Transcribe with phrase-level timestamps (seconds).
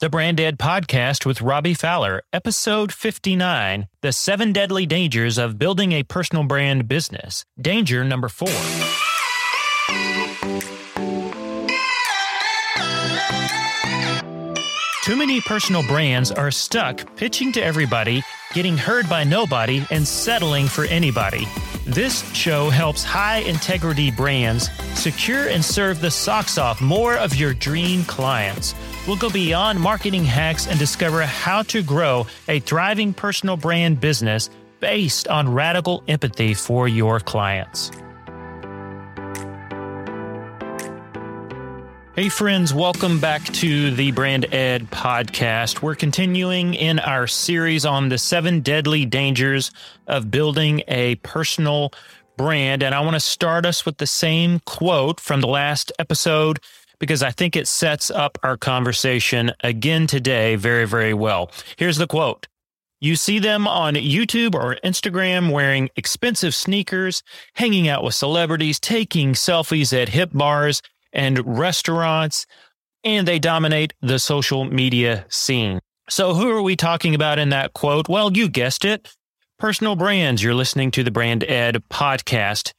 [0.00, 5.90] The Brand Ed Podcast with Robby Fowler, episode 59 The Seven Deadly Dangers of Building
[5.90, 7.44] a Personal Brand Business.
[7.60, 8.46] Danger number four.
[15.02, 18.22] Too many personal brands are stuck pitching to everybody,
[18.54, 21.44] getting heard by nobody, and settling for anybody.
[21.86, 27.52] This show helps high integrity brands secure and serve the socks off more of your
[27.52, 28.76] dream clients.
[29.08, 34.50] We'll go beyond marketing hacks and discover how to grow a thriving personal brand business
[34.80, 37.90] based on radical empathy for your clients.
[42.14, 45.80] Hey, friends, welcome back to the Brand Ed podcast.
[45.80, 49.70] We're continuing in our series on the seven deadly dangers
[50.06, 51.94] of building a personal
[52.36, 52.82] brand.
[52.82, 56.58] And I want to start us with the same quote from the last episode
[56.98, 61.50] because I think it sets up our conversation again today very, very well.
[61.76, 62.46] Here's the quote.
[63.00, 67.22] You see them on YouTube or Instagram wearing expensive sneakers,
[67.54, 72.46] hanging out with celebrities, taking selfies at hip bars, and restaurants,
[73.04, 75.80] and they dominate the social media scene.
[76.10, 78.08] So, who are we talking about in that quote?
[78.08, 79.14] Well, you guessed it
[79.58, 80.42] personal brands.
[80.42, 82.72] You're listening to the Brand Ed podcast,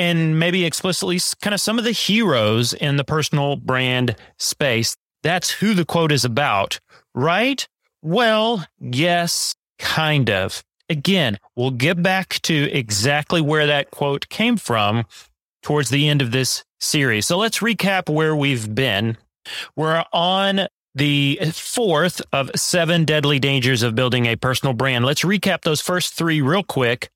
[0.00, 4.96] and maybe explicitly kind of some of the heroes in the personal brand space.
[5.22, 6.80] That's who the quote is about,
[7.14, 7.68] right?
[8.00, 10.64] Well, yes, kind of.
[10.88, 15.04] Again, we'll get back to exactly where that quote came from
[15.62, 17.26] towards the end of this series.
[17.26, 19.18] So let's recap where we've been.
[19.76, 25.04] We're on the fourth of seven deadly dangers of building a personal brand.
[25.04, 27.10] Let's recap those first three real quick.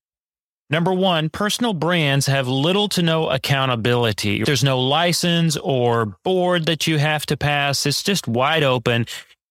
[0.70, 4.42] Number one, personal brands have little to no accountability.
[4.44, 7.84] There's no license or board that you have to pass.
[7.86, 9.06] It's just wide open.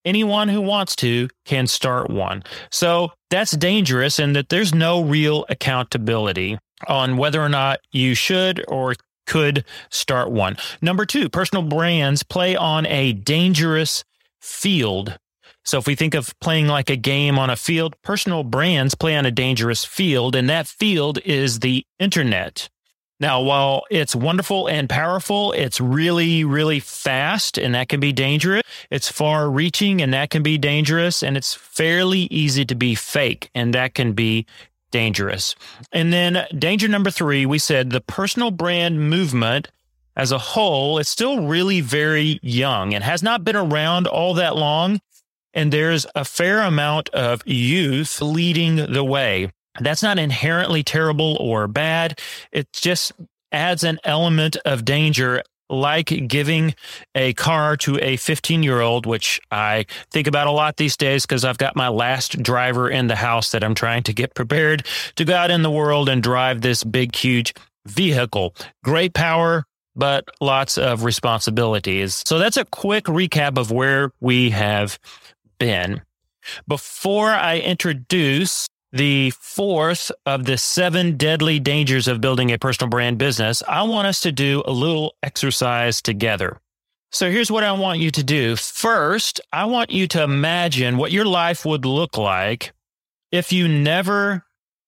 [0.06, 2.44] Anyone who wants to can start one.
[2.72, 8.66] So that's dangerous in that there's no real accountability on whether or not you should
[8.68, 8.96] or
[9.26, 10.58] could start one.
[10.82, 14.04] Number two, personal brands play on a dangerous
[14.42, 15.18] field.
[15.66, 19.16] So if we think of playing like a game on a field, personal brands play
[19.16, 22.70] on a dangerous field, and that field is the internet.
[23.20, 28.64] Now, while it's wonderful and powerful, it's really, really fast and that can be dangerous.
[28.90, 31.24] It's far reaching and that can be dangerous.
[31.24, 34.46] And it's fairly easy to be fake and that can be
[34.92, 35.56] dangerous.
[35.94, 39.70] And then danger number three, we said the personal brand movement
[40.18, 44.56] as a whole is still really very young and has not been around all that
[44.56, 45.00] long.
[45.54, 49.52] And there's a fair amount of youth leading the way.
[49.80, 52.20] That's not inherently terrible or bad.
[52.52, 53.12] It just
[53.52, 56.76] adds an element of danger like giving
[57.16, 61.26] a car to a 15 year old, which I think about a lot these days
[61.26, 64.86] because I've got my last driver in the house that I'm trying to get prepared
[65.16, 67.54] to go out in the world and drive this big, huge
[67.86, 68.56] vehicle.
[68.84, 69.66] Great power,
[69.96, 72.22] but lots of responsibilities.
[72.26, 75.00] So that's a quick recap of where we have
[75.64, 76.02] been.
[76.68, 83.18] Before I introduce the fourth of the seven deadly dangers of building a personal brand
[83.18, 86.60] business, I want us to do a little exercise together.
[87.14, 88.58] So here's what I want you to do.
[88.58, 92.74] First, I want you to imagine what your life would look like
[93.32, 94.44] if you never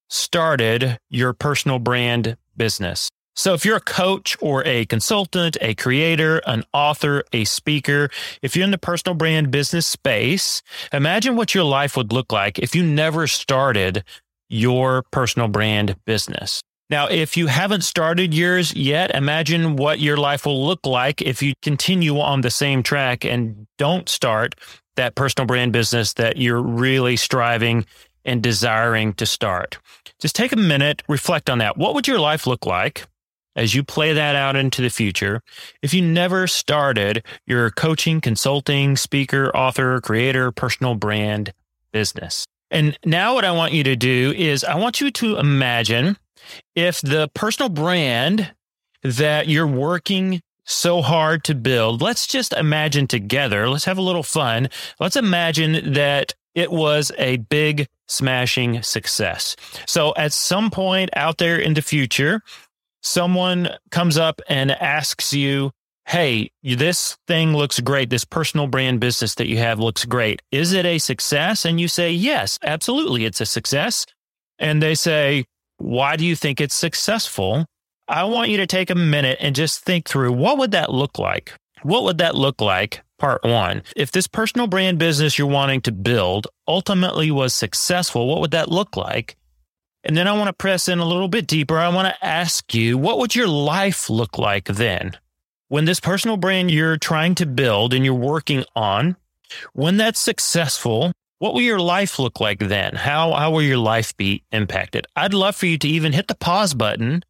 [0.10, 3.10] started your personal brand business.
[3.36, 8.10] So if you're a coach or a consultant, a creator, an author, a speaker,
[8.42, 10.64] if you're in the personal brand business space,
[10.94, 14.04] imagine what your life would look like if you never started
[14.48, 16.62] your personal brand business.
[16.90, 21.42] Now, if you haven't started yours yet, imagine what your life will look like if
[21.42, 24.56] you continue on the same track and don't start
[24.96, 27.86] that personal brand business that you're really striving
[28.24, 29.78] and desiring to start.
[30.20, 31.76] Just take a minute, reflect on that.
[31.76, 33.06] What would your life look like?
[33.56, 35.42] As you play that out into the future,
[35.82, 41.54] if you never started your coaching, consulting, speaker, author, creator, personal brand
[41.92, 42.46] business.
[42.72, 46.18] And now what I want you to do is I want you to imagine
[46.76, 48.52] if the personal brand
[49.04, 54.24] that you're working so hard to build, let's just imagine together, let's have a little
[54.24, 54.68] fun.
[55.00, 59.56] Let's imagine that it was a big smashing success.
[59.86, 62.42] So at some point out there in the future,
[63.06, 65.72] someone comes up and asks you,
[66.08, 68.12] Hey, this thing looks great.
[68.12, 70.42] This personal brand business that you have looks great.
[70.52, 71.66] Is it a success?
[71.66, 73.26] And you say, Yes, absolutely.
[73.26, 74.06] It's a success.
[74.60, 75.46] And they say,
[75.78, 77.66] Why do you think it's successful?
[78.08, 81.18] I want you to take a minute and just think through what would that look
[81.18, 81.54] like?
[81.82, 83.84] What would that look like part one.
[83.96, 88.70] If this personal brand business you're wanting to build ultimately was successful, what would that
[88.70, 89.36] look like?
[90.06, 91.80] And then I want to press in a little bit deeper.
[91.80, 95.18] I want to ask you, what would your life look like then?
[95.68, 99.16] When this personal brand you're trying to build and you're working on,
[99.74, 102.94] when that's successful, what will your life look like then?
[102.94, 105.08] How, how will your life be impacted?
[105.16, 107.24] I'd love for you to even hit the pause button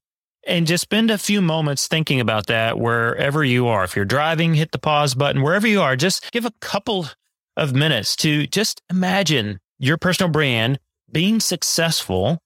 [0.46, 3.86] and just spend a few moments thinking about that wherever you are.
[3.86, 5.42] If you're driving, hit the pause button.
[5.42, 7.08] Wherever you are, just give a couple
[7.56, 10.78] of minutes to just imagine your personal brand
[11.10, 12.40] being successful.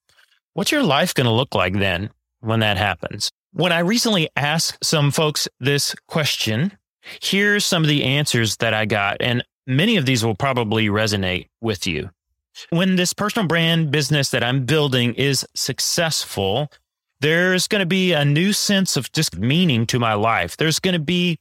[0.59, 2.09] What's your life going to look like then
[2.41, 3.31] when that happens?
[3.53, 6.77] When I recently asked some folks this question,
[7.21, 9.21] here's some of the answers that I got.
[9.21, 12.09] And many of these will probably resonate with you.
[12.71, 16.69] When this personal brand business that I'm building is successful,
[17.21, 20.57] there's going to be a new sense of just meaning to my life.
[20.57, 21.39] There's going to be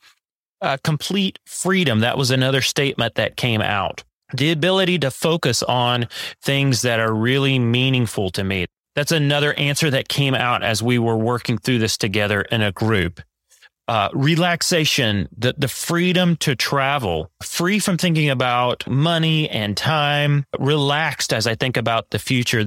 [0.60, 1.98] a complete freedom.
[1.98, 4.04] That was another statement that came out.
[4.32, 6.06] The ability to focus on
[6.40, 8.66] things that are really meaningful to me.
[8.98, 12.72] That's another answer that came out as we were working through this together in a
[12.72, 13.20] group.
[13.86, 21.32] Uh, relaxation, the, the freedom to travel, free from thinking about money and time, relaxed
[21.32, 22.66] as I think about the future.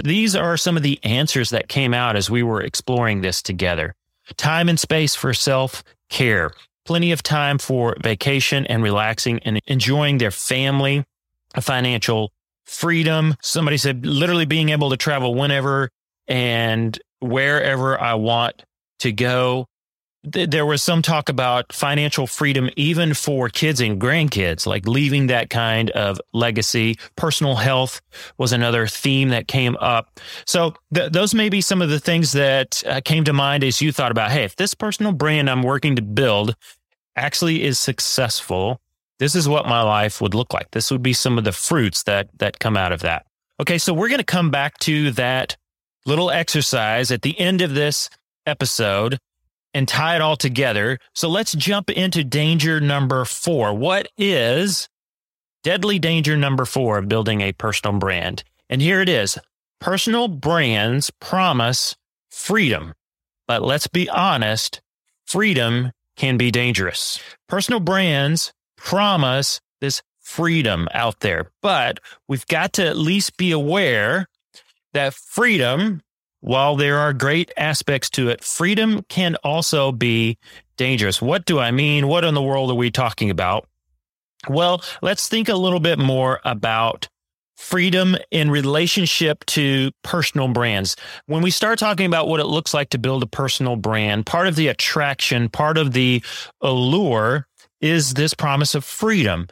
[0.00, 3.96] These are some of the answers that came out as we were exploring this together.
[4.36, 6.52] Time and space for self care,
[6.84, 11.04] plenty of time for vacation and relaxing and enjoying their family,
[11.60, 12.30] financial
[12.64, 13.34] freedom.
[13.42, 15.90] Somebody said literally being able to travel whenever
[16.28, 18.64] and wherever I want
[19.00, 19.66] to go
[20.24, 25.50] there was some talk about financial freedom even for kids and grandkids, like leaving that
[25.50, 26.96] kind of legacy.
[27.16, 28.00] Personal health
[28.38, 30.20] was another theme that came up.
[30.46, 33.82] So th- those may be some of the things that uh, came to mind as
[33.82, 36.54] you thought about, hey, if this personal brand I'm working to build
[37.16, 38.80] actually is successful,
[39.22, 40.72] this is what my life would look like.
[40.72, 43.24] This would be some of the fruits that that come out of that.
[43.60, 45.56] Okay, so we're going to come back to that
[46.04, 48.10] little exercise at the end of this
[48.46, 49.18] episode
[49.74, 50.98] and tie it all together.
[51.14, 53.72] So let's jump into danger number four.
[53.72, 54.88] What is
[55.62, 58.42] deadly danger number four of building a personal brand?
[58.68, 59.38] And here it is
[59.80, 61.94] personal brands promise
[62.32, 62.92] freedom.
[63.46, 64.80] But let's be honest,
[65.26, 67.20] freedom can be dangerous.
[67.48, 68.52] Personal brands
[68.84, 71.98] promise this freedom out there, but
[72.28, 74.26] we've got to at least be aware
[74.92, 76.00] that freedom
[76.40, 80.36] while there are great aspects to it, freedom can also be
[80.76, 81.22] dangerous.
[81.22, 82.08] What do I mean?
[82.08, 83.68] What in the world are we talking about?
[84.48, 87.08] Well, let's think a little bit more about
[87.56, 90.96] freedom in relationship to personal brands.
[91.26, 94.48] When we start talking about what it looks like to build a personal brand, part
[94.48, 96.24] of the attraction, part of the
[96.60, 97.46] allure
[97.82, 99.48] is this promise of freedom.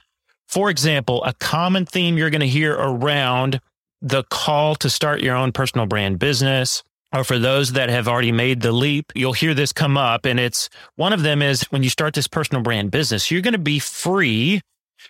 [0.48, 3.60] For example, a common theme you're going to hear around
[4.00, 6.82] the call to start your own personal brand business,
[7.12, 10.24] or for those that have already made the leap, you'll hear this come up.
[10.24, 13.52] And it's one of them is when you start this personal brand business, you're going
[13.52, 14.62] to be free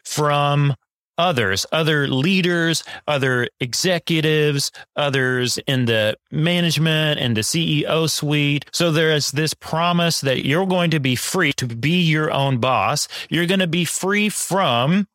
[0.05, 0.75] from
[1.21, 8.65] others, other leaders, other executives, others in the management and the CEO suite.
[8.73, 12.59] So there is this promise that you're going to be free to be your own
[12.59, 13.07] boss.
[13.29, 15.07] You're going to be free from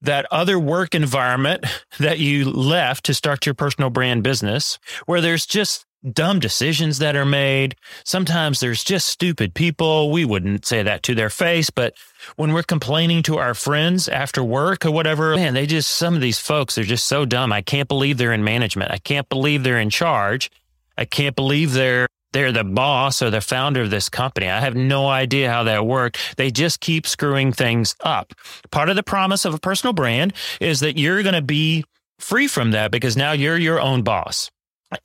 [0.00, 1.64] that other work environment
[1.98, 7.16] that you left to start your personal brand business, where there's just dumb decisions that
[7.16, 7.76] are made.
[8.04, 10.10] Sometimes there's just stupid people.
[10.10, 11.94] We wouldn't say that to their face, but
[12.36, 16.20] when we're complaining to our friends after work or whatever, man, they just, some of
[16.20, 17.52] these folks are just so dumb.
[17.52, 18.90] I can't believe they're in management.
[18.90, 20.50] I can't believe they're in charge.
[20.96, 24.48] I can't believe they're they're the boss or the founder of this company.
[24.48, 26.36] I have no idea how that worked.
[26.38, 28.32] They just keep screwing things up.
[28.70, 31.84] Part of the promise of a personal brand is that you're going to be
[32.18, 34.50] free from that because now you're your own boss.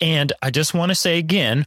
[0.02, 1.66] And I just want to say again,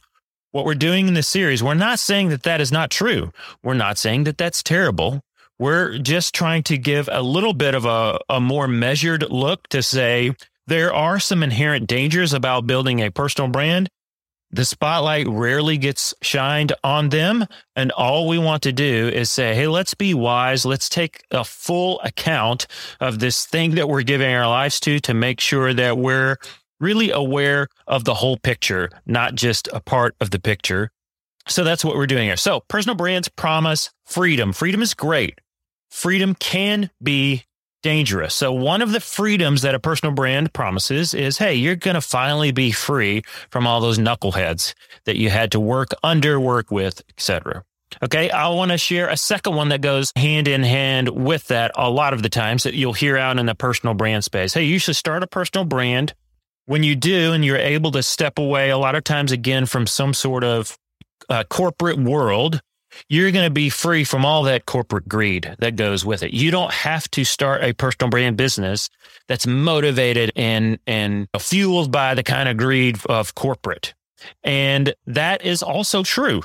[0.51, 3.31] what we're doing in this series, we're not saying that that is not true.
[3.63, 5.21] We're not saying that that's terrible.
[5.57, 9.81] We're just trying to give a little bit of a, a more measured look to
[9.81, 10.33] say
[10.67, 13.89] there are some inherent dangers about building a personal brand
[14.51, 17.45] the spotlight rarely gets shined on them.
[17.75, 20.65] And all we want to do is say, hey, let's be wise.
[20.65, 22.67] Let's take a full account
[22.99, 26.37] of this thing that we're giving our lives to to make sure that we're
[26.81, 30.91] really aware of the whole picture, not just a part of the picture.
[31.47, 32.37] So that's what we're doing here.
[32.37, 34.53] So personal brands promise freedom.
[34.53, 35.39] Freedom is great.
[35.89, 37.45] Freedom can be
[37.83, 38.33] dangerous.
[38.33, 42.01] So one of the freedoms that a personal brand promises is, hey, you're going to
[42.01, 44.73] finally be free from all those knuckleheads
[45.05, 47.63] that you had to work under, work with, etc.
[48.03, 48.29] Okay.
[48.29, 51.89] I want to share a second one that goes hand in hand with that a
[51.89, 54.53] lot of the times that you'll hear out in the personal brand space.
[54.53, 56.13] Hey, you should start a personal brand.
[56.65, 59.87] When you do, and you're able to step away a lot of times again from
[59.87, 60.77] some sort of
[61.29, 62.61] uh, corporate world,
[63.09, 66.33] you're going to be free from all that corporate greed that goes with it.
[66.33, 68.89] You don't have to start a personal brand business
[69.27, 73.93] that's motivated and, and fueled by the kind of greed of corporate.
[74.43, 76.41] And that is also true.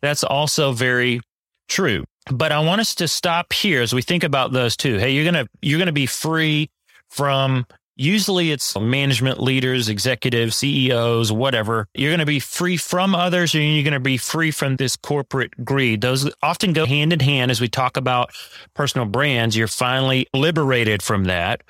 [0.00, 1.20] That's also very
[1.68, 2.04] true.
[2.30, 4.98] But I want us to stop here as we think about those two.
[4.98, 6.70] Hey, you're going to, you're going to be free
[7.08, 7.66] from
[8.02, 11.86] Usually it's management leaders, executives, CEOs, whatever.
[11.94, 14.96] You're going to be free from others and you're going to be free from this
[14.96, 16.00] corporate greed.
[16.00, 18.32] Those often go hand in hand as we talk about
[18.74, 19.56] personal brands.
[19.56, 21.62] You're finally liberated from that.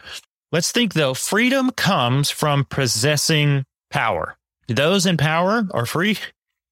[0.51, 4.39] Let's think though, freedom comes from possessing power.
[4.69, 6.17] Those in power are free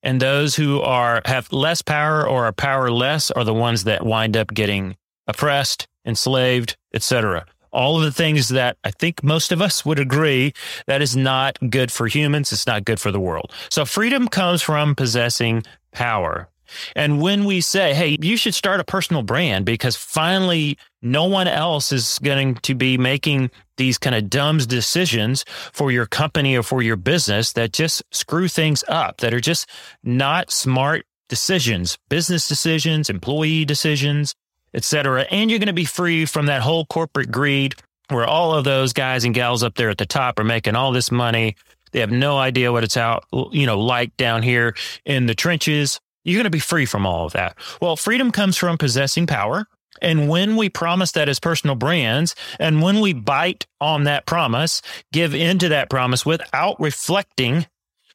[0.02, 4.38] and those who are have less power or are powerless are the ones that wind
[4.38, 9.84] up getting oppressed, enslaved, etc all of the things that I think most of us
[9.84, 10.52] would agree
[10.86, 12.52] that is not good for humans.
[12.52, 13.52] It's not good for the world.
[13.70, 15.62] So freedom comes from possessing
[15.92, 16.48] power.
[16.94, 21.48] And when we say, hey, you should start a personal brand because finally no one
[21.48, 26.62] else is going to be making these kind of dumb decisions for your company or
[26.62, 29.68] for your business that just screw things up, that are just
[30.04, 34.34] not smart decisions, business decisions, employee decisions,
[34.74, 35.26] etc.
[35.30, 37.74] And you're going to be free from that whole corporate greed
[38.08, 40.92] where all of those guys and gals up there at the top are making all
[40.92, 41.56] this money.
[41.92, 44.74] They have no idea what it's out, you know, like down here
[45.04, 46.00] in the trenches.
[46.24, 47.56] You're going to be free from all of that.
[47.80, 49.66] Well, freedom comes from possessing power.
[50.02, 54.82] And when we promise that as personal brands, and when we bite on that promise,
[55.12, 57.66] give into that promise without reflecting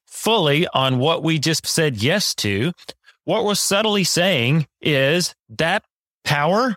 [0.05, 2.71] fully on what we just said yes to,
[3.25, 5.83] what we're subtly saying is that
[6.25, 6.75] Power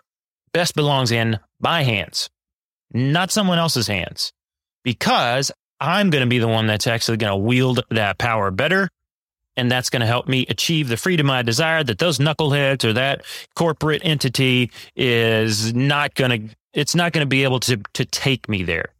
[0.53, 2.29] best belongs in my hands,
[2.93, 4.31] not someone else's hands,
[4.83, 8.89] because I'm going to be the one that's actually going to wield that power better.
[9.57, 12.93] And that's going to help me achieve the freedom I desire that those knuckleheads or
[12.93, 13.25] that
[13.55, 18.47] corporate entity is not going to, it's not going to be able to, to take
[18.47, 18.93] me there.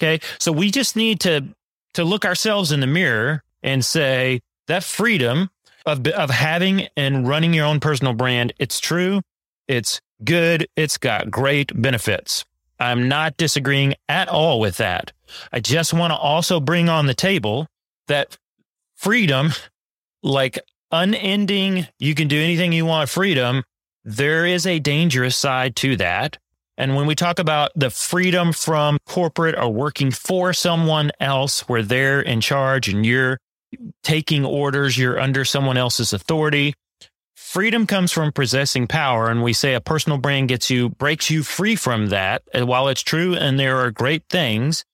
[0.00, 0.20] Okay.
[0.38, 1.44] So we just need to,
[1.92, 5.50] to look ourselves in the mirror and say that freedom
[5.84, 9.20] of, of having and running your own personal brand, it's true.
[9.68, 10.66] It's good.
[10.74, 12.44] It's got great benefits.
[12.80, 15.12] I'm not disagreeing at all with that.
[15.52, 17.66] I just want to also bring on the table
[18.06, 18.36] that
[18.96, 19.52] freedom,
[20.22, 20.58] like
[20.90, 23.62] unending, you can do anything you want freedom,
[24.04, 26.38] there is a dangerous side to that.
[26.78, 31.82] And when we talk about the freedom from corporate or working for someone else where
[31.82, 33.38] they're in charge and you're
[34.04, 36.74] taking orders, you're under someone else's authority,
[37.48, 41.42] freedom comes from possessing power and we say a personal brand gets you breaks you
[41.42, 42.42] free from that.
[42.52, 44.84] And while it's true and there are great things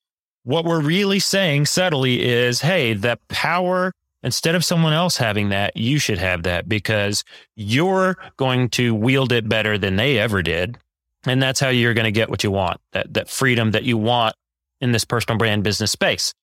[0.44, 3.92] what we're really saying subtly is hey that power
[4.23, 7.25] instead of someone else having that you should have that because
[7.56, 10.78] you're going to wield it better than they ever did.
[11.26, 13.99] And that's how you're going to get what you want that that freedom that you
[13.99, 14.37] want
[14.80, 16.34] in this personal brand business space.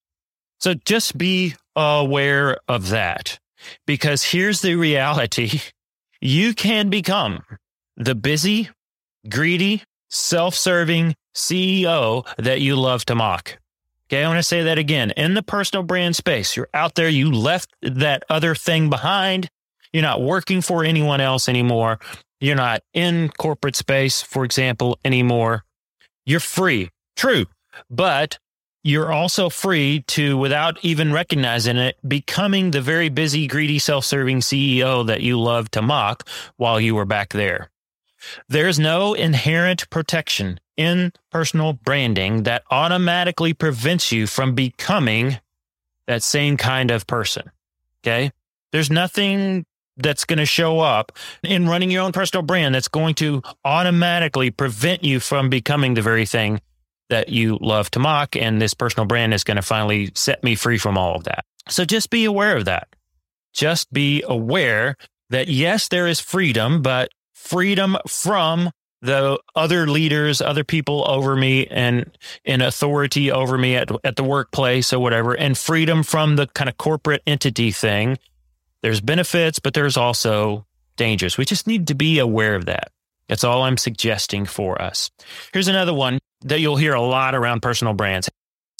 [0.60, 3.40] So just be aware of that
[3.86, 5.62] because here's the reality
[6.22, 7.44] you can become
[7.98, 8.70] the busy,
[9.28, 13.58] greedy, self serving CEO that you love to mock.
[14.08, 15.12] Okay, I want to say that again.
[15.12, 19.50] In the personal brand space, you're out there, you left that other thing behind.
[19.94, 22.00] You're not working for anyone else anymore.
[22.40, 25.64] You're not in corporate space, for example, anymore.
[26.26, 26.90] You're free.
[27.16, 27.46] True.
[27.90, 28.38] But
[28.84, 34.40] you're also free to, without even recognizing it, becoming the very busy, greedy, self serving
[34.40, 37.70] CEO that you love to mock while you were back there.
[38.48, 45.38] There's no inherent protection in personal branding that automatically prevents you from becoming
[46.08, 47.52] that same kind of person.
[48.04, 48.32] Okay.
[48.72, 49.66] There's nothing
[49.98, 51.12] that's going to show up
[51.44, 56.02] in running your own personal brand that's going to automatically prevent you from becoming the
[56.02, 56.62] very thing
[57.12, 58.36] that you love to mock.
[58.36, 61.46] And this personal brand is going to finally set me free from all of that.
[61.70, 62.88] So just be aware of that.
[63.54, 64.96] Just be aware
[65.30, 71.68] that yes, there is freedom, but freedom from the other leaders, other people over me
[71.68, 76.48] and in authority over me at, at the workplace or whatever, and freedom from the
[76.48, 78.18] kind of corporate entity thing.
[78.84, 80.66] There's benefits, but there's also
[80.96, 81.38] dangers.
[81.38, 82.92] We just need to be aware of that.
[83.28, 85.12] That's all I'm suggesting for us.
[85.52, 88.30] Here's another one that you'll hear a lot around personal brands.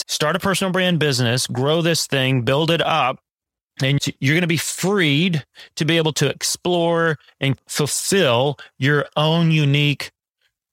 [0.06, 3.18] Start a personal brand business, grow this thing, build it up,
[3.80, 5.44] and you're going to be freed
[5.76, 10.10] to be able to explore and fulfill your own unique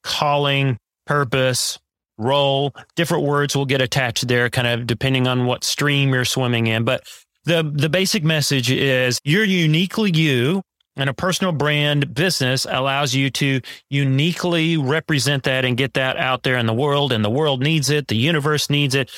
[0.03, 1.79] calling, purpose,
[2.17, 2.74] role.
[2.96, 6.84] Different words will get attached there, kind of depending on what stream you're swimming in.
[6.84, 7.03] But
[7.46, 10.62] the, the basic message is you're uniquely you
[11.01, 16.44] and a personal brand business allows you to uniquely represent that and get that out
[16.44, 18.08] there in the world and the world needs it.
[18.08, 19.12] The universe needs it.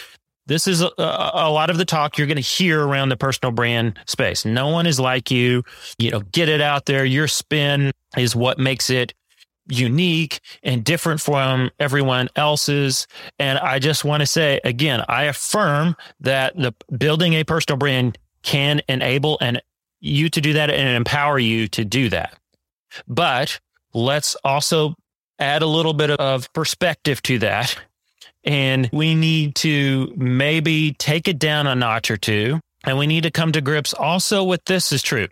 [0.47, 3.51] This is a, a lot of the talk you're going to hear around the personal
[3.51, 4.43] brand space.
[4.43, 5.63] No one is like you.
[5.97, 7.05] You know, get it out there.
[7.05, 9.13] Your spin is what makes it
[9.67, 13.07] unique and different from everyone else's.
[13.39, 18.17] And I just want to say again, I affirm that the building a personal brand
[18.43, 19.61] can enable and
[20.01, 22.37] you to do that and empower you to do that.
[23.07, 23.59] But
[23.93, 24.95] let's also
[25.39, 27.77] add a little bit of perspective to that.
[28.43, 32.59] And we need to maybe take it down a notch or two.
[32.83, 35.27] And we need to come to grips also with this is true.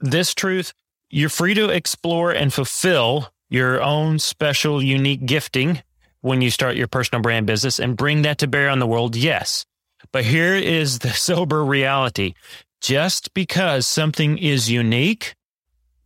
[0.00, 0.72] This truth,
[1.10, 5.82] you're free to explore and fulfill your own special, unique gifting
[6.20, 9.16] when you start your personal brand business and bring that to bear on the world.
[9.16, 9.64] Yes.
[10.12, 12.34] But here is the sober reality
[12.86, 15.34] just because something is unique,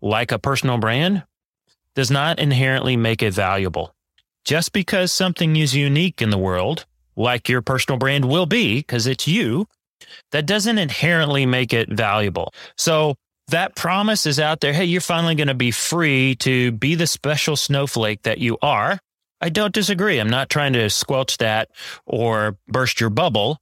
[0.00, 1.22] like a personal brand,
[1.94, 3.94] does not inherently make it valuable.
[4.46, 9.06] Just because something is unique in the world, like your personal brand will be, because
[9.06, 9.66] it's you,
[10.32, 12.50] that doesn't inherently make it valuable.
[12.78, 13.14] So
[13.48, 14.72] that promise is out there.
[14.72, 18.98] Hey, you're finally going to be free to be the special snowflake that you are.
[19.42, 20.18] I don't disagree.
[20.18, 21.68] I'm not trying to squelch that
[22.06, 23.58] or burst your bubble.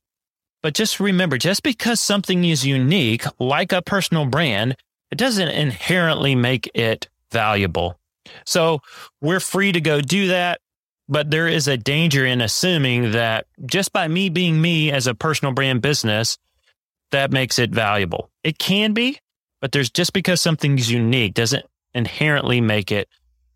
[0.63, 4.77] But just remember, just because something is unique, like a personal brand,
[5.11, 7.99] it doesn't inherently make it valuable.
[8.45, 8.81] So
[9.21, 10.61] we're free to go do that.
[11.09, 15.15] But there is a danger in assuming that just by me being me as a
[15.15, 16.37] personal brand business,
[17.13, 18.29] that makes it valuable.
[18.45, 19.19] It can be,
[19.63, 23.09] but there's just because something's unique doesn't inherently make it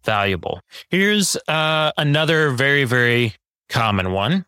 [0.02, 0.60] valuable.
[0.88, 3.34] Here's uh, another very, very
[3.68, 4.46] common one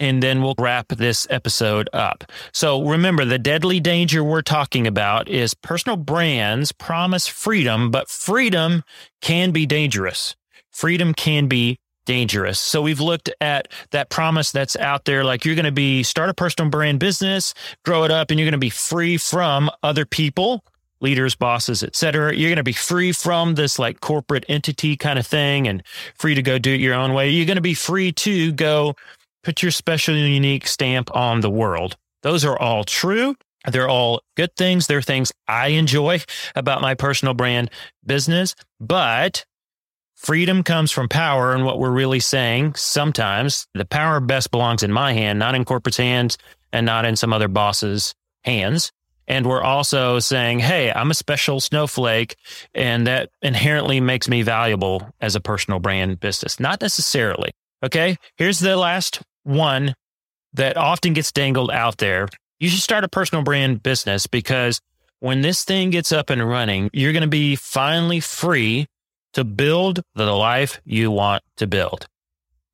[0.00, 2.24] and then we'll wrap this episode up.
[2.52, 8.82] So remember, the deadly danger we're talking about is personal brands promise freedom, but freedom
[9.20, 10.34] can be dangerous.
[10.70, 12.58] Freedom can be dangerous.
[12.58, 16.30] So we've looked at that promise that's out there like you're going to be start
[16.30, 20.06] a personal brand business, grow it up and you're going to be free from other
[20.06, 20.64] people,
[21.00, 22.34] leaders, bosses, etc.
[22.34, 25.82] You're going to be free from this like corporate entity kind of thing and
[26.14, 27.30] free to go do it your own way.
[27.30, 28.96] You're going to be free to go
[29.42, 31.96] put your special unique stamp on the world.
[32.22, 33.36] Those are all true.
[33.70, 34.86] They're all good things.
[34.86, 36.20] They're things I enjoy
[36.54, 37.70] about my personal brand
[38.04, 39.44] business, but
[40.14, 41.54] freedom comes from power.
[41.54, 45.64] And what we're really saying sometimes the power best belongs in my hand, not in
[45.64, 46.38] corporate's hands
[46.72, 48.92] and not in some other boss's hands.
[49.26, 52.34] And we're also saying, hey, I'm a special snowflake,
[52.74, 56.58] and that inherently makes me valuable as a personal brand business.
[56.58, 57.52] Not necessarily.
[57.84, 58.16] Okay.
[58.36, 59.94] Here's the last one
[60.54, 62.28] that often gets dangled out there.
[62.58, 64.80] You should start a personal brand business because
[65.20, 68.86] when this thing gets up and running, you're going to be finally free
[69.34, 72.06] to build the life you want to build.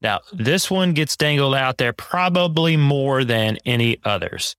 [0.01, 4.55] Now, this one gets dangled out there probably more than any others.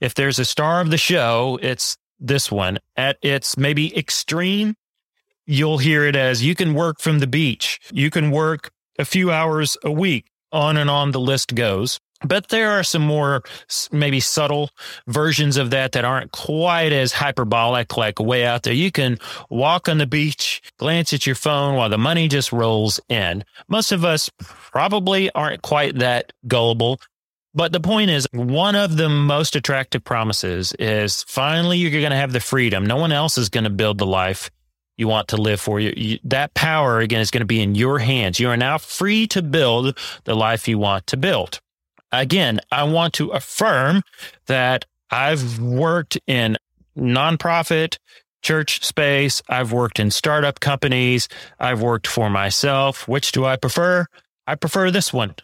[0.00, 2.78] If there's a star of the show, it's this one.
[2.96, 4.74] At its maybe extreme,
[5.46, 7.80] you'll hear it as you can work from the beach.
[7.92, 12.00] You can work a few hours a week on and on the list goes.
[12.24, 13.42] But there are some more
[13.92, 14.70] maybe subtle
[15.06, 18.72] versions of that that aren't quite as hyperbolic, like way out there.
[18.72, 19.18] You can
[19.50, 23.44] walk on the beach, glance at your phone while the money just rolls in.
[23.68, 27.00] Most of us probably aren't quite that gullible.
[27.54, 32.16] But the point is, one of the most attractive promises is finally you're going to
[32.16, 32.84] have the freedom.
[32.84, 34.50] No one else is going to build the life
[34.98, 35.80] you want to live for.
[35.80, 38.38] You, you, that power, again, is going to be in your hands.
[38.38, 41.60] You are now free to build the life you want to build.
[42.12, 44.02] Again, I want to affirm
[44.46, 46.56] that I've worked in
[46.96, 47.98] nonprofit,
[48.42, 49.40] church space.
[49.48, 51.28] I've worked in startup companies.
[51.58, 53.06] I've worked for myself.
[53.06, 54.06] Which do I prefer?
[54.46, 55.34] I prefer this one.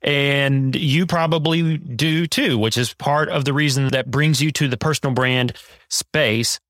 [0.00, 4.68] And you probably do too, which is part of the reason that brings you to
[4.68, 5.54] the personal brand
[5.90, 6.60] space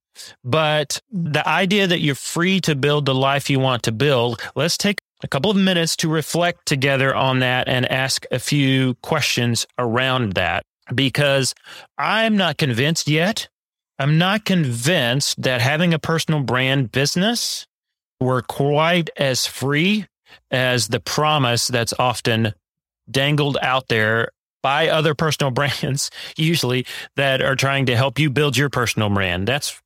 [0.45, 4.77] but the idea that you're free to build the life you want to build, let's
[4.77, 9.67] take a couple of minutes to reflect together on that and ask a few questions
[9.79, 11.55] around that because
[11.97, 13.49] I'm not convinced yet.
[13.99, 17.67] I'm not convinced that having a personal brand business
[18.21, 20.07] were quite as free
[20.51, 22.55] as the promise that's often
[23.11, 24.31] dangled out there
[24.63, 29.49] by other personal brands, usually that are trying to help you build your personal brand.
[29.49, 29.81] That's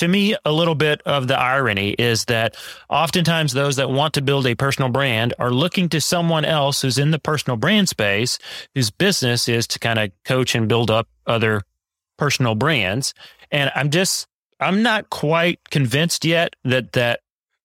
[0.00, 2.56] to me a little bit of the irony is that
[2.88, 6.96] oftentimes those that want to build a personal brand are looking to someone else who's
[6.96, 8.38] in the personal brand space
[8.74, 11.60] whose business is to kind of coach and build up other
[12.16, 13.12] personal brands.
[13.50, 14.26] And I'm just
[14.58, 17.20] I'm not quite convinced yet that that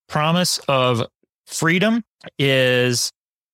[0.09, 1.07] promise of
[1.45, 2.03] freedom
[2.37, 3.13] is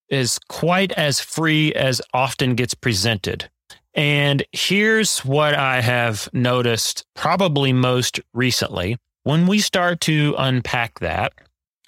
[0.10, 3.48] is quite as free as often gets presented.
[3.94, 8.98] And here's what I have noticed probably most recently.
[9.24, 11.34] When we start to unpack that,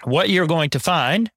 [0.03, 1.31] what you're going to find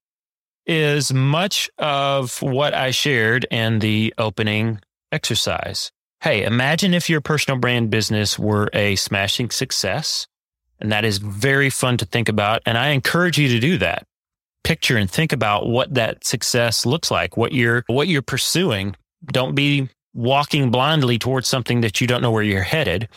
[0.65, 5.91] is much of what I shared in the opening exercise.
[6.21, 10.27] Hey, imagine if your personal brand business were a smashing success.
[10.79, 12.61] And that is very fun to think about.
[12.65, 14.03] And I encourage you to do that
[14.63, 18.95] picture and think about what that success looks like, what you're what you're pursuing.
[19.31, 23.07] Don't be walking blindly towards something that you don't know where you're headed.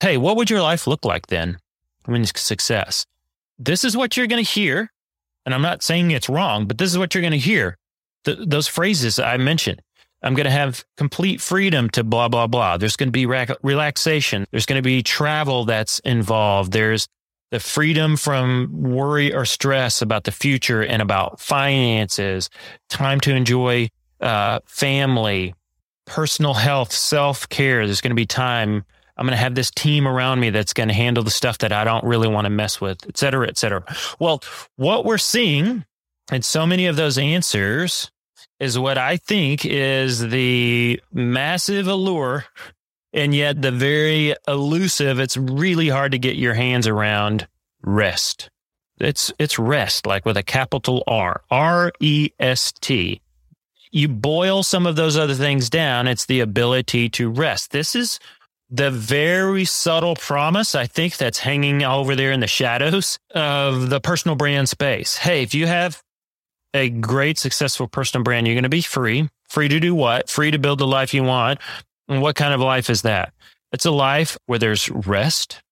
[0.00, 1.58] Hey, what would your life look like then?
[2.06, 3.06] Mean, success.
[3.58, 4.90] This is what you're going to hear.
[5.46, 7.78] And I'm not saying it's wrong, but this is what you're going to hear.
[8.24, 9.80] The, those phrases I mentioned.
[10.22, 12.76] I'm going to have complete freedom to blah, blah, blah.
[12.76, 14.44] There's going to be relaxation.
[14.50, 16.72] There's going to be travel that's involved.
[16.72, 17.08] There's
[17.50, 22.50] the freedom from worry or stress about the future and about finances,
[22.88, 23.88] time to enjoy
[24.20, 25.54] uh, family,
[26.06, 27.86] personal health, self care.
[27.86, 28.84] There's going to be time.
[29.16, 31.72] I'm going to have this team around me that's going to handle the stuff that
[31.72, 33.84] I don't really want to mess with, et cetera, et cetera.
[34.18, 34.42] Well,
[34.76, 35.84] what we're seeing
[36.32, 38.10] in so many of those answers
[38.58, 42.44] is what I think is the massive allure
[43.12, 47.46] and yet the very elusive it's really hard to get your hands around
[47.82, 48.50] rest
[48.98, 53.20] it's it's rest like with a capital r r e s t
[53.92, 58.18] you boil some of those other things down it's the ability to rest this is
[58.70, 64.00] the very subtle promise i think that's hanging over there in the shadows of the
[64.00, 66.02] personal brand space hey if you have
[66.74, 70.50] a great successful personal brand you're going to be free free to do what free
[70.50, 71.60] to build the life you want
[72.08, 73.32] and what kind of life is that?
[73.72, 75.62] It's a life where there's rest,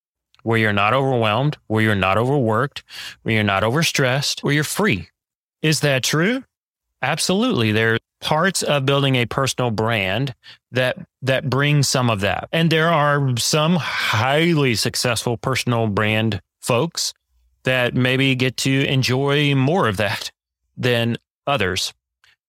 [0.43, 2.83] where you're not overwhelmed, where you're not overworked,
[3.23, 5.09] where you're not overstressed, where you're free.
[5.63, 6.45] Is that true?
[7.03, 7.73] Absolutely.
[7.73, 10.35] There parts of building a personal brand
[10.73, 12.49] that that bring some of that.
[12.53, 17.13] And there are some highly successful personal brand folks
[17.65, 20.31] that maybe get to enjoy more of that
[20.77, 21.93] than others.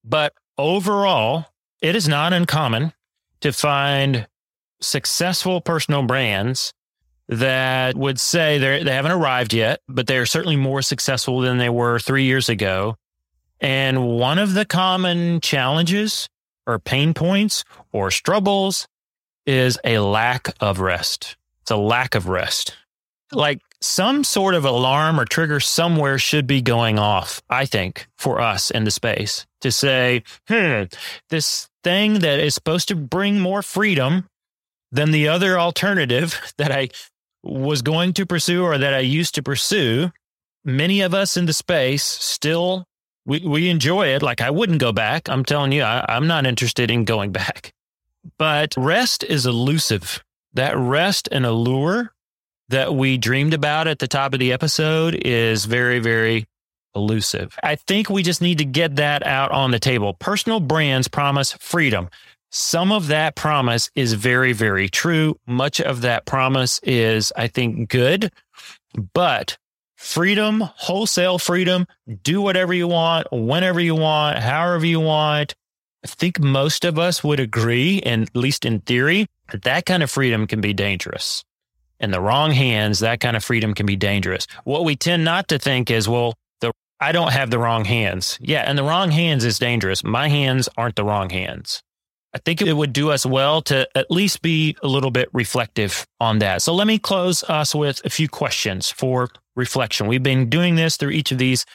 [0.04, 1.46] But overall,
[1.82, 2.94] it is not uncommon
[3.42, 4.28] to find
[4.82, 6.74] successful personal brands
[7.28, 11.58] that would say they they haven't arrived yet, but they are certainly more successful than
[11.58, 12.98] they were three years ago.
[13.62, 16.28] And one of the common challenges
[16.66, 18.88] or pain points or struggles
[19.46, 21.38] is a lack of rest.
[21.62, 22.76] It's a lack of rest.
[23.32, 28.42] Like some sort of alarm or trigger somewhere should be going off, I think, for
[28.42, 30.84] us in the space to say, hmm,
[31.30, 34.28] this thing that is supposed to bring more freedom
[34.92, 36.90] than the other alternative that I
[37.44, 40.12] was going to pursue or that I used to pursue.
[40.64, 42.86] Many of us in the space still
[43.26, 44.22] we, we enjoy it.
[44.22, 45.30] Like I wouldn't go back.
[45.30, 47.74] I'm telling you, I, I'm not interested in going back.
[48.38, 50.24] But rest is elusive.
[50.54, 52.14] That rest and allure
[52.70, 56.48] that we dreamed about at the top of the episode is very, very
[56.96, 57.58] elusive.
[57.64, 60.14] I think we just need to get that out on the table.
[60.14, 62.10] Personal brands promise freedom.
[62.50, 65.40] Some of that promise is very, very true.
[65.48, 68.32] Much of that promise is, I think, good,
[69.14, 69.58] but
[70.02, 71.86] freedom, wholesale freedom,
[72.24, 75.54] do whatever you want, whenever you want, however you want.
[76.04, 80.02] I think most of us would agree, and at least in theory, that that kind
[80.02, 81.44] of freedom can be dangerous.
[82.00, 84.48] In the wrong hands, that kind of freedom can be dangerous.
[84.64, 88.40] What we tend not to think is, well, the I don't have the wrong hands.
[88.42, 90.04] Yeah, and the wrong hands is dangerous.
[90.04, 91.84] My hands aren't the wrong hands.
[92.34, 96.08] I think it would do us well to at least be a little bit reflective
[96.20, 96.62] on that.
[96.62, 100.08] So let me close us with a few questions for reflection.
[100.08, 101.66] We've been doing this through each of these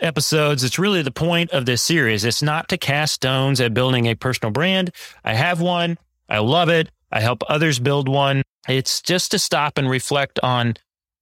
[0.00, 0.64] episodes.
[0.64, 2.24] It's really the point of this series.
[2.24, 4.90] It's not to cast stones at building a personal brand.
[5.24, 5.96] I have one.
[6.28, 6.90] I love it.
[7.10, 8.42] I help others build one.
[8.68, 10.74] It's just to stop and reflect on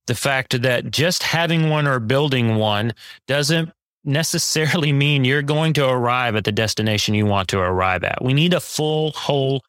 [0.07, 2.93] the fact that just having one or building one
[3.29, 3.71] doesn't
[4.05, 8.23] necessarily mean you're going to arrive at the destination you want to arrive at.
[8.23, 9.63] We need a full, whole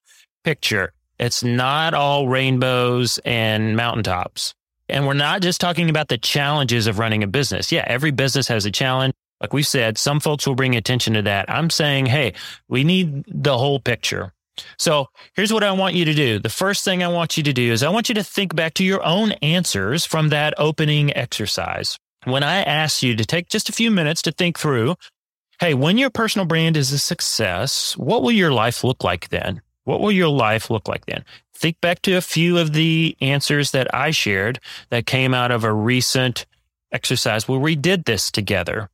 [0.43, 0.93] picture.
[1.19, 4.53] It's not all rainbows and mountaintops.
[4.89, 7.71] And we're not just talking about the challenges of running a business.
[7.71, 9.13] Yeah, every business has a challenge.
[9.39, 11.49] Like we said, some folks will bring attention to that.
[11.49, 12.33] I'm saying, hey,
[12.67, 14.33] we need the whole picture.
[14.77, 16.39] So here's what I want you to do.
[16.39, 18.73] The first thing I want you to do is I want you to think back
[18.75, 21.97] to your own answers from that opening exercise.
[22.25, 24.95] When I ask you to take just a few minutes to think through,
[25.59, 29.61] hey, when your personal brand is a success, what will your life look like then?
[29.85, 31.25] What will your life look like then?
[31.55, 35.63] Think back to a few of the answers that I shared that came out of
[35.63, 36.45] a recent
[36.91, 38.89] exercise where we did this together.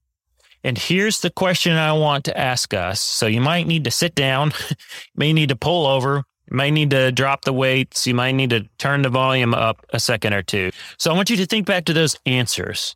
[0.64, 3.02] And here's the question I want to ask us.
[3.02, 4.54] So you might need to sit down,
[5.16, 8.68] may need to pull over, you need to drop the weights, you might need to
[8.78, 10.72] turn the volume up a second or two.
[10.98, 12.96] So I want you to think back to those answers.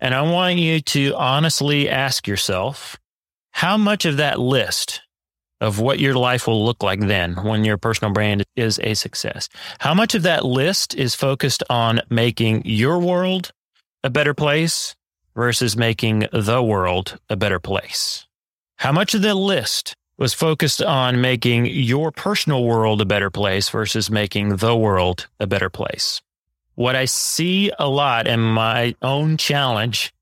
[0.00, 2.98] And I want you to honestly ask yourself,
[3.50, 5.02] how much of that list
[5.60, 9.48] of what your life will look like then when your personal brand is a success,
[9.80, 13.50] how much of that list is focused on making your world
[14.04, 14.94] a better place
[15.34, 18.26] versus making the world a better place?
[18.76, 23.68] How much of the list was focused on making your personal world a better place
[23.68, 26.20] versus making the world a better place?
[26.78, 30.12] What I see a lot in my own challenge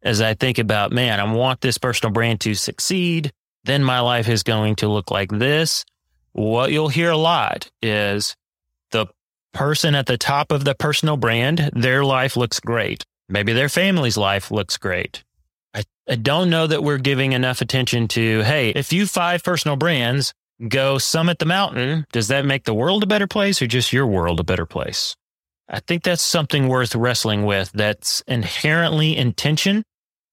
[0.00, 3.32] as I think about, man, I want this personal brand to succeed,
[3.64, 5.84] then my life is going to look like this.
[6.30, 8.36] What you'll hear a lot is
[8.92, 9.06] the
[9.52, 13.04] person at the top of the personal brand, their life looks great.
[13.28, 15.24] Maybe their family's life looks great.
[15.74, 19.76] I, I don't know that we're giving enough attention to, hey, if you five personal
[19.76, 20.32] brands
[20.68, 24.06] go summit the mountain, does that make the world a better place or just your
[24.06, 25.16] world a better place?
[25.68, 29.82] I think that's something worth wrestling with that's inherently in tension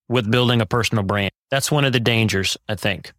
[0.08, 1.32] with building a personal brand.
[1.52, 3.12] That's one of the dangers, I think.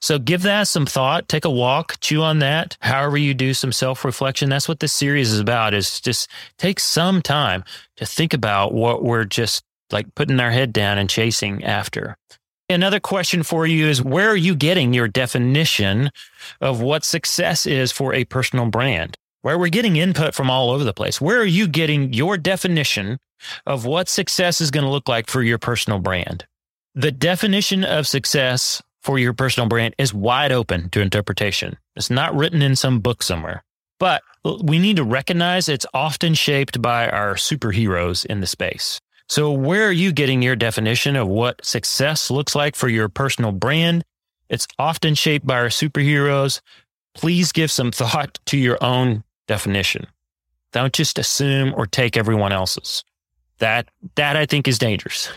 [0.00, 2.76] So give that some thought, take a walk, chew on that.
[2.80, 4.50] However you do some self-reflection.
[4.50, 7.62] That's what this series is about is just take some time
[7.96, 12.16] to think about what we're just like putting our head down and chasing after.
[12.68, 16.10] Another question for you is where are you getting your definition
[16.60, 19.16] of what success is for a personal brand?
[19.42, 21.20] Where we're getting input from all over the place.
[21.20, 23.18] Where are you getting your definition
[23.66, 26.46] of what success is going to look like for your personal brand?
[26.94, 31.76] The definition of success for your personal brand is wide open to interpretation.
[31.96, 33.64] It's not written in some book somewhere.
[33.98, 34.22] But
[34.62, 39.00] we need to recognize it's often shaped by our superheroes in the space.
[39.28, 43.50] So, where are you getting your definition of what success looks like for your personal
[43.52, 44.04] brand?
[44.48, 46.60] It's often shaped by our superheroes.
[47.14, 50.06] Please give some thought to your own definition.
[50.72, 53.04] Don't just assume or take everyone else's.
[53.58, 55.28] That, that I think is dangerous.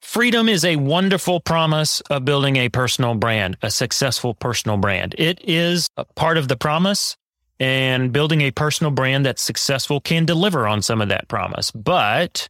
[0.00, 5.16] Freedom is a wonderful promise of building a personal brand, a successful personal brand.
[5.18, 7.16] It is a part of the promise
[7.58, 11.72] and building a personal brand that's successful can deliver on some of that promise.
[11.72, 12.48] But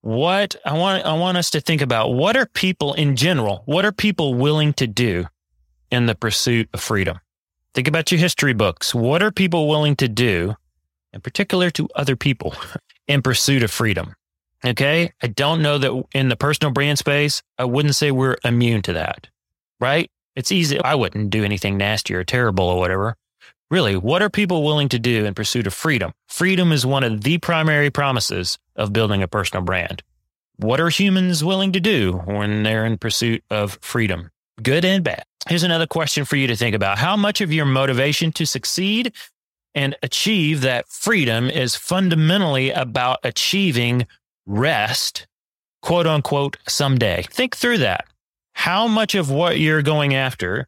[0.00, 3.84] what I want, I want us to think about, what are people in general, what
[3.84, 5.26] are people willing to do
[5.92, 7.20] in the pursuit of freedom?
[7.76, 8.94] Think about your history books.
[8.94, 10.56] What are people willing to do,
[11.12, 12.54] in particular to other people,
[13.06, 14.14] in pursuit of freedom?
[14.64, 15.12] Okay.
[15.22, 18.94] I don't know that in the personal brand space, I wouldn't say we're immune to
[18.94, 19.28] that,
[19.78, 20.10] right?
[20.34, 20.80] It's easy.
[20.80, 23.14] I wouldn't do anything nasty or terrible or whatever.
[23.70, 26.14] Really, what are people willing to do in pursuit of freedom?
[26.28, 30.02] Freedom is one of the primary promises of building a personal brand.
[30.56, 34.30] What are humans willing to do when they're in pursuit of freedom?
[34.62, 35.24] Good and bad.
[35.48, 36.98] Here's another question for you to think about.
[36.98, 39.12] How much of your motivation to succeed
[39.74, 44.06] and achieve that freedom is fundamentally about achieving
[44.46, 45.26] rest,
[45.82, 47.24] quote unquote, someday.
[47.30, 48.06] Think through that.
[48.54, 50.66] How much of what you're going after,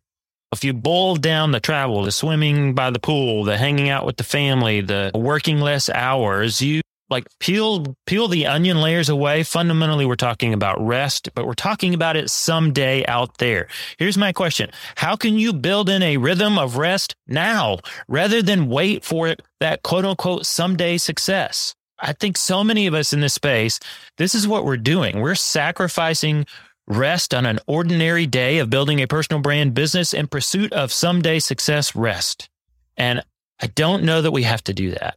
[0.52, 4.18] if you boil down the travel, the swimming by the pool, the hanging out with
[4.18, 10.06] the family, the working less hours, you like peel peel the onion layers away fundamentally
[10.06, 13.68] we're talking about rest but we're talking about it someday out there
[13.98, 18.68] here's my question how can you build in a rhythm of rest now rather than
[18.68, 23.20] wait for it, that quote unquote someday success I think so many of us in
[23.20, 23.80] this space,
[24.18, 25.20] this is what we're doing.
[25.20, 26.46] We're sacrificing
[26.86, 31.38] rest on an ordinary day of building a personal brand business in pursuit of someday
[31.38, 32.48] success rest.
[32.96, 33.22] And
[33.60, 35.16] I don't know that we have to do that.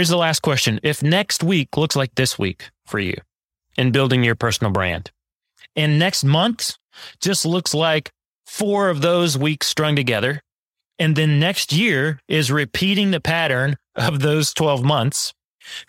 [0.00, 0.80] Here's the last question.
[0.82, 3.12] If next week looks like this week for you
[3.76, 5.10] in building your personal brand,
[5.76, 6.78] and next month
[7.20, 8.10] just looks like
[8.46, 10.40] four of those weeks strung together,
[10.98, 15.34] and then next year is repeating the pattern of those 12 months,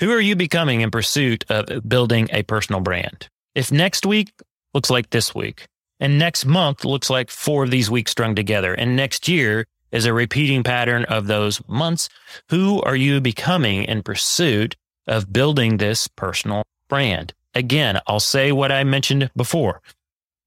[0.02, 3.30] who are you becoming in pursuit of building a personal brand?
[3.56, 4.34] If next week
[4.74, 5.68] looks like this week,
[6.02, 10.06] and next month looks like four of these weeks strung together, and next year is
[10.06, 12.10] a repeating pattern of those months,
[12.50, 14.76] who are you becoming in pursuit
[15.08, 17.34] of building this personal brand?
[17.56, 19.82] Again, I'll say what I mentioned before.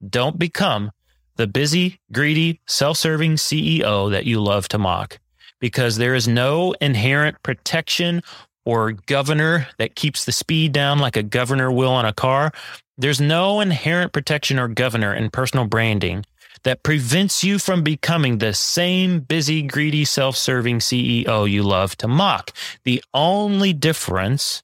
[0.09, 0.91] Don't become
[1.37, 5.19] the busy, greedy, self serving CEO that you love to mock.
[5.61, 8.23] because there is no inherent protection
[8.67, 12.53] or governor that keeps the speed down like a governor will on a car.
[12.99, 16.25] There's no inherent protection or governor in personal branding
[16.65, 22.09] that prevents you from becoming the same busy, greedy, self serving CEO you love to
[22.09, 22.51] mock.
[22.85, 24.63] The only difference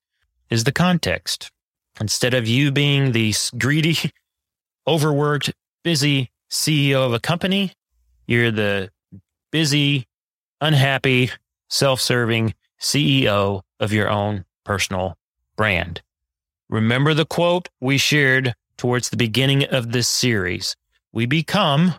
[0.48, 1.50] is the context.
[2.00, 3.96] Instead of you being the greedy,
[4.86, 5.52] overworked,
[5.84, 7.72] busy CEO of a company,
[8.26, 8.90] you're the
[9.52, 10.06] busy,
[10.60, 11.30] unhappy,
[11.68, 15.16] self serving CEO of your own personal
[15.56, 16.00] brand.
[16.70, 20.76] Remember the quote we shared towards the beginning of this series
[21.12, 21.94] we become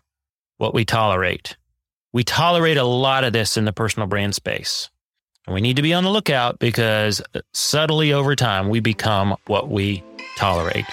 [0.58, 1.58] what we tolerate.
[2.14, 4.90] We tolerate a lot of this in the personal brand space.
[5.48, 7.22] And we need to be on the lookout because
[7.54, 10.04] subtly over time, we become what we
[10.38, 10.86] tolerate.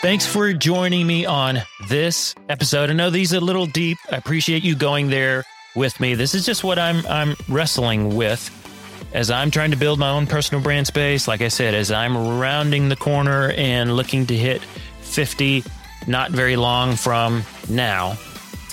[0.00, 2.88] Thanks for joining me on this episode.
[2.88, 3.98] I know these are a little deep.
[4.10, 6.14] I appreciate you going there with me.
[6.14, 8.56] This is just what I'm I'm wrestling with
[9.12, 11.28] as I'm trying to build my own personal brand space.
[11.28, 14.62] Like I said, as I'm rounding the corner and looking to hit
[15.02, 15.64] 50
[16.06, 18.16] not very long from now.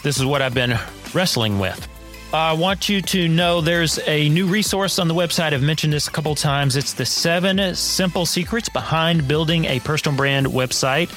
[0.03, 0.77] This is what I've been
[1.13, 1.87] wrestling with.
[2.33, 5.53] I want you to know there's a new resource on the website.
[5.53, 6.75] I've mentioned this a couple times.
[6.75, 11.09] It's the seven simple secrets behind building a personal brand website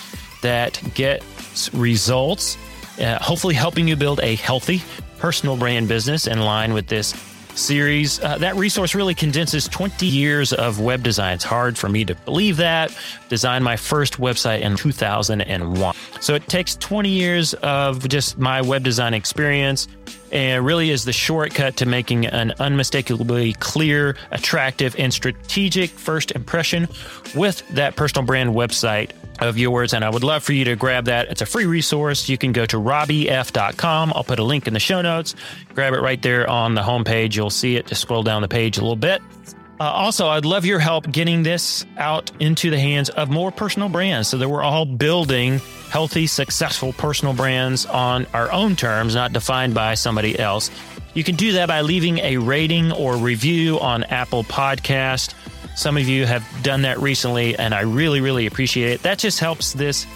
[0.43, 2.57] that gets results,
[3.01, 4.83] uh, hopefully helping you build a healthy
[5.19, 7.13] personal brand business in line with this
[7.61, 8.21] series.
[8.21, 11.35] Uh, that resource really condenses 20 years of web design.
[11.35, 12.97] It's hard for me to believe that.
[13.29, 15.95] Designed my first website in 2001.
[16.21, 19.89] So it takes 20 years of just my web design experience
[20.33, 26.89] and really is the shortcut to making an unmistakably clear, attractive, and strategic first impression
[27.35, 29.93] with that personal brand website of yours.
[29.93, 31.29] And I would love for you to grab that.
[31.29, 32.29] It's a free resource.
[32.29, 34.13] You can go to robbyf.com.
[34.15, 35.35] I'll put a link in the show notes.
[35.75, 37.37] Grab it right there on the homepage.
[37.37, 37.87] You'll see it.
[37.87, 39.23] Just scroll down the page a little bit.
[39.81, 43.89] Uh, also, I'd love your help getting this out into the hands of more personal
[43.89, 49.33] brands so that we're all building healthy, successful personal brands on our own terms, not
[49.33, 50.71] defined by somebody else.
[51.15, 55.35] You can do that by leaving a rating or review on Apple Podcast.
[55.81, 59.03] Some of you have done that recently, and I really, really appreciate it.
[59.03, 60.07] That just helps this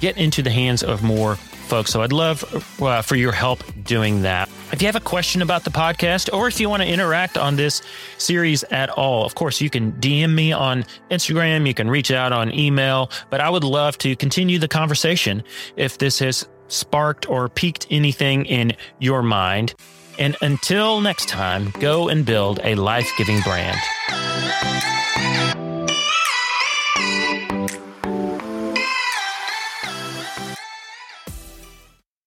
[0.00, 1.92] get into the hands of more folks.
[1.92, 2.42] So I'd love
[2.82, 4.48] uh, for your help doing that.
[4.72, 7.54] If you have a question about the podcast or if you want to interact on
[7.54, 7.82] this
[8.18, 12.32] series at all, of course, you can DM me on Instagram, you can reach out
[12.32, 15.44] on email, but I would love to continue the conversation
[15.76, 19.72] if this has sparked or piqued anything in your mind.
[20.18, 23.78] And until next time, go and build a life giving brand.